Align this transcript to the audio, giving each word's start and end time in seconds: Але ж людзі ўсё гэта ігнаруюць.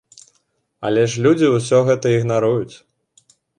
Але 0.89 1.03
ж 1.11 1.27
людзі 1.27 1.47
ўсё 1.57 1.83
гэта 1.91 2.17
ігнаруюць. 2.17 2.75